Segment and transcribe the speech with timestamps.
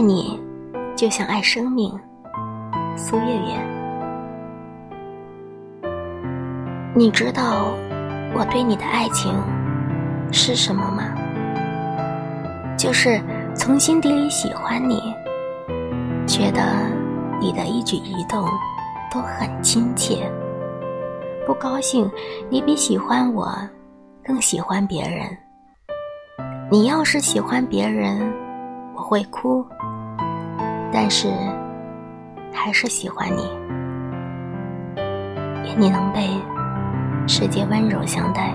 [0.00, 0.40] 爱你，
[0.96, 1.92] 就像爱生命。
[2.96, 3.54] 苏月月，
[6.94, 7.74] 你知道
[8.34, 9.30] 我对你的爱情
[10.32, 11.14] 是什么吗？
[12.78, 13.20] 就是
[13.54, 15.14] 从心底里喜欢你，
[16.26, 16.62] 觉得
[17.38, 18.48] 你的一举一动
[19.12, 20.26] 都很亲切。
[21.46, 22.10] 不高兴，
[22.48, 23.54] 你比喜欢我
[24.24, 25.28] 更喜欢别人。
[26.70, 28.18] 你要是喜欢别人，
[29.10, 29.66] 会哭，
[30.92, 31.26] 但是
[32.52, 33.50] 还是喜欢你。
[35.64, 36.28] 愿你能被
[37.26, 38.54] 世界温柔相待。